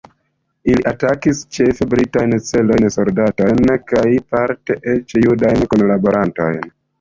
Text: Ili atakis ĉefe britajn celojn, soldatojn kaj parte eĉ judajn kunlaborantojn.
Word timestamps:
Ili 0.75 0.83
atakis 0.91 1.41
ĉefe 1.57 1.85
britajn 1.91 2.33
celojn, 2.47 2.87
soldatojn 2.95 3.61
kaj 3.93 4.03
parte 4.37 4.79
eĉ 4.95 5.15
judajn 5.27 5.63
kunlaborantojn. 5.75 6.59